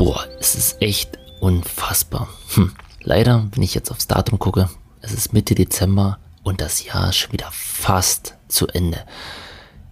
[0.00, 2.30] Boah, es ist echt unfassbar.
[2.54, 2.72] Hm.
[3.02, 4.70] Leider, wenn ich jetzt aufs Datum gucke,
[5.02, 9.04] es ist Mitte Dezember und das Jahr ist schon wieder fast zu Ende.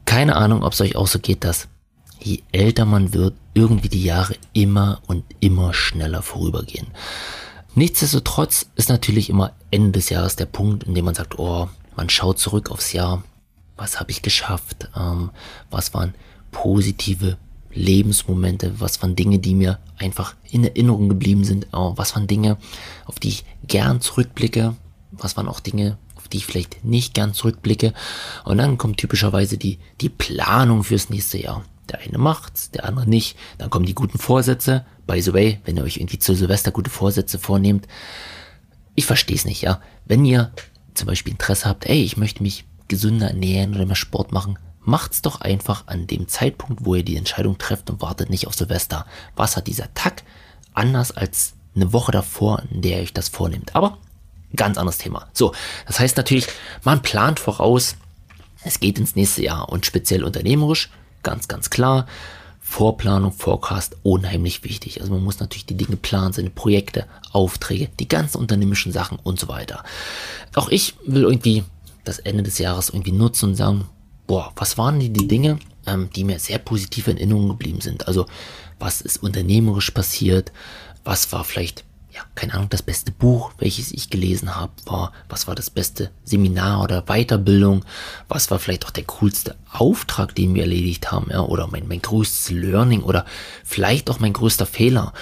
[0.07, 1.69] Keine Ahnung, ob es euch auch so geht, dass
[2.21, 6.86] je älter man wird, irgendwie die Jahre immer und immer schneller vorübergehen.
[7.75, 12.09] Nichtsdestotrotz ist natürlich immer Ende des Jahres der Punkt, in dem man sagt, oh, man
[12.09, 13.22] schaut zurück aufs Jahr,
[13.77, 15.32] was habe ich geschafft, ähm,
[15.70, 16.14] was waren
[16.50, 17.36] positive
[17.79, 22.57] Lebensmomente, was waren Dinge, die mir einfach in Erinnerung geblieben sind, äh, was waren Dinge,
[23.07, 24.75] auf die ich gern zurückblicke,
[25.13, 27.95] was waren auch Dinge, auf die ich vielleicht nicht gern zurückblicke.
[28.45, 31.64] Und dann kommt typischerweise die, die Planung fürs nächste Jahr.
[31.89, 33.36] Der eine macht's, der andere nicht.
[33.56, 34.84] Dann kommen die guten Vorsätze.
[35.06, 37.86] By the way, wenn ihr euch irgendwie zu Silvester gute Vorsätze vornehmt,
[38.95, 39.81] ich verstehe es nicht, ja.
[40.05, 40.53] Wenn ihr
[40.95, 44.58] zum Beispiel Interesse habt, ey, ich möchte mich gesünder ernähren oder mehr Sport machen,
[44.89, 48.55] macht's doch einfach an dem Zeitpunkt, wo ihr die Entscheidung trefft und wartet nicht auf
[48.55, 49.06] Silvester.
[49.37, 50.22] Was hat dieser Tag
[50.75, 53.77] anders als eine Woche davor, in der ihr euch das vornehmt?
[53.77, 53.98] Aber
[54.56, 55.28] ganz anderes Thema.
[55.33, 55.55] So,
[55.86, 56.47] das heißt natürlich,
[56.83, 57.97] man plant voraus,
[58.64, 60.91] es geht ins nächste Jahr und speziell unternehmerisch
[61.23, 62.06] Ganz, ganz klar.
[62.61, 65.00] Vorplanung, Forecast, unheimlich wichtig.
[65.00, 69.41] Also man muss natürlich die Dinge planen, seine Projekte, Aufträge, die ganzen unternehmerischen Sachen und
[69.41, 69.84] so weiter.
[70.55, 71.64] Auch ich will irgendwie
[72.05, 73.86] das Ende des Jahres irgendwie nutzen und sagen,
[74.28, 78.06] boah, was waren die, die Dinge, ähm, die mir sehr positiv in Erinnerung geblieben sind?
[78.06, 78.26] Also
[78.78, 80.52] was ist unternehmerisch passiert?
[81.02, 81.84] Was war vielleicht
[82.18, 86.10] ja, keine Ahnung, das beste Buch, welches ich gelesen habe, war, was war das beste
[86.24, 87.84] Seminar oder Weiterbildung,
[88.28, 92.02] was war vielleicht auch der coolste Auftrag, den wir erledigt haben, ja, oder mein, mein
[92.02, 93.24] größtes Learning oder
[93.62, 95.12] vielleicht auch mein größter Fehler.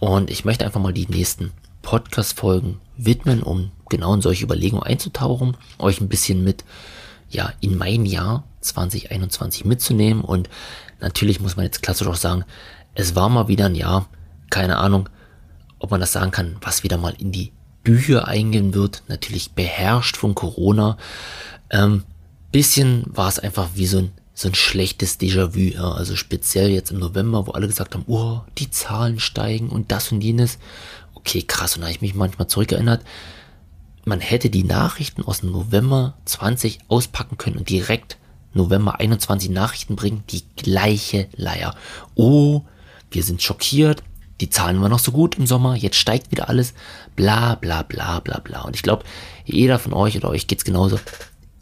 [0.00, 5.56] Und ich möchte einfach mal die nächsten Podcast-Folgen widmen, um genau in solche Überlegungen einzutauchen,
[5.78, 6.64] euch ein bisschen mit,
[7.28, 10.48] ja, in mein Jahr 2021 mitzunehmen und
[11.00, 12.44] natürlich muss man jetzt klassisch auch sagen,
[12.94, 14.08] es war mal wieder ein Jahr,
[14.50, 15.08] keine Ahnung,
[15.78, 20.16] ob man das sagen kann, was wieder mal in die Bücher eingehen wird, natürlich beherrscht
[20.16, 20.98] von Corona.
[21.70, 22.04] Ähm,
[22.52, 25.92] bisschen war es einfach wie so ein, so ein schlechtes Déjà-vu, ja.
[25.92, 30.12] also speziell jetzt im November, wo alle gesagt haben, oh, die Zahlen steigen und das
[30.12, 30.58] und jenes.
[31.14, 33.02] Okay, krass, und da habe ich mich manchmal zurückerinnert,
[34.04, 38.16] man hätte die Nachrichten aus dem November 20 auspacken können und direkt
[38.52, 41.74] November 21 Nachrichten bringen, die gleiche Leier.
[42.14, 42.62] Oh,
[43.10, 44.02] wir sind schockiert,
[44.40, 46.74] die Zahlen waren noch so gut im Sommer, jetzt steigt wieder alles,
[47.14, 48.62] bla bla bla bla bla.
[48.62, 49.04] Und ich glaube,
[49.44, 50.98] jeder von euch oder euch geht's genauso.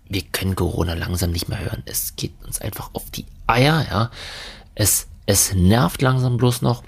[0.08, 1.82] Wir können Corona langsam nicht mehr hören.
[1.86, 4.10] Es geht uns einfach auf die Eier, ja.
[4.74, 6.82] Es, es nervt langsam bloß noch.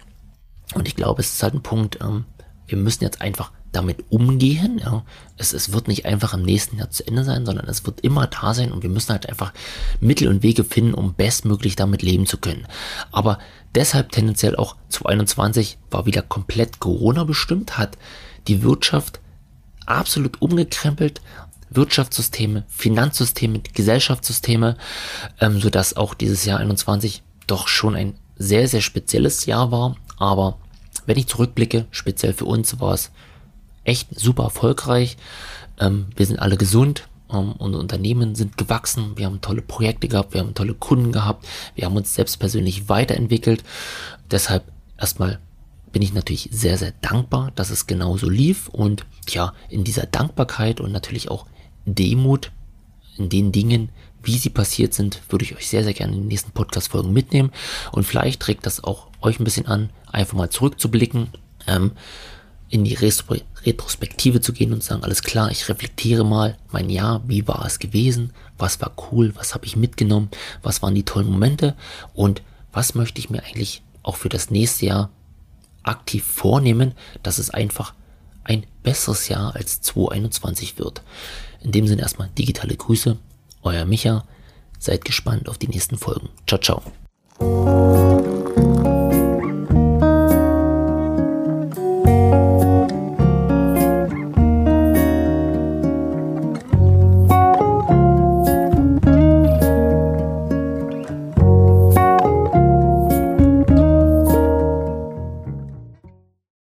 [0.75, 2.25] Und ich glaube, es ist halt ein Punkt, ähm,
[2.67, 4.81] wir müssen jetzt einfach damit umgehen.
[4.83, 5.05] Ja.
[5.37, 8.27] Es, es wird nicht einfach im nächsten Jahr zu Ende sein, sondern es wird immer
[8.27, 9.53] da sein und wir müssen halt einfach
[10.01, 12.67] Mittel und Wege finden, um bestmöglich damit leben zu können.
[13.13, 13.39] Aber
[13.75, 17.97] deshalb tendenziell auch 2021 war wieder komplett Corona bestimmt, hat
[18.49, 19.21] die Wirtschaft
[19.87, 21.21] absolut umgekrempelt.
[21.73, 24.77] Wirtschaftssysteme, Finanzsysteme, Gesellschaftssysteme,
[25.41, 29.97] ähm, sodass auch dieses Jahr 21 doch schon ein sehr, sehr spezielles Jahr war.
[30.19, 30.59] Aber
[31.07, 33.13] wenn ich zurückblicke, speziell für uns war es
[33.91, 35.17] echt super erfolgreich.
[35.79, 37.09] Ähm, wir sind alle gesund.
[37.33, 39.17] Ähm, unsere Unternehmen sind gewachsen.
[39.17, 40.35] Wir haben tolle Projekte gehabt.
[40.35, 41.47] Wir haben tolle Kunden gehabt.
[41.75, 43.65] Wir haben uns selbst persönlich weiterentwickelt.
[44.31, 44.65] Deshalb
[44.97, 45.41] erstmal
[45.93, 48.69] bin ich natürlich sehr, sehr dankbar, dass es genauso lief.
[48.69, 51.47] Und ja, in dieser Dankbarkeit und natürlich auch
[51.85, 52.53] Demut
[53.17, 53.91] in den Dingen,
[54.23, 57.51] wie sie passiert sind, würde ich euch sehr, sehr gerne in den nächsten Podcast-Folgen mitnehmen.
[57.91, 61.29] Und vielleicht trägt das auch euch ein bisschen an, einfach mal zurückzublicken.
[61.67, 61.93] Ähm,
[62.71, 67.47] in die Retrospektive zu gehen und sagen, alles klar, ich reflektiere mal mein Jahr, wie
[67.47, 70.31] war es gewesen, was war cool, was habe ich mitgenommen,
[70.63, 71.75] was waren die tollen Momente
[72.15, 72.43] und
[72.73, 75.11] was möchte ich mir eigentlich auch für das nächste Jahr
[75.83, 77.95] aktiv vornehmen, dass es einfach
[78.45, 81.03] ein besseres Jahr als 2021 wird.
[81.63, 83.17] In dem Sinne erstmal digitale Grüße,
[83.63, 84.25] euer Micha,
[84.79, 86.29] seid gespannt auf die nächsten Folgen.
[86.47, 88.10] Ciao, ciao.